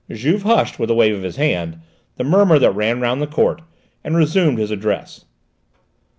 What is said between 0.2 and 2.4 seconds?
hushed, with a wave of his hand, the